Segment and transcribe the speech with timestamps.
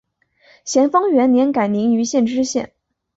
[0.65, 2.73] 咸丰元年改临榆县知县。